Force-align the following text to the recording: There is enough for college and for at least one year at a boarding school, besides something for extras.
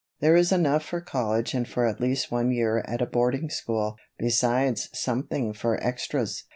There 0.19 0.35
is 0.35 0.51
enough 0.51 0.81
for 0.83 0.99
college 0.99 1.53
and 1.53 1.67
for 1.67 1.85
at 1.85 2.01
least 2.01 2.31
one 2.31 2.49
year 2.51 2.83
at 2.87 3.03
a 3.03 3.05
boarding 3.05 3.51
school, 3.51 3.97
besides 4.17 4.89
something 4.95 5.53
for 5.53 5.77
extras. 5.79 6.45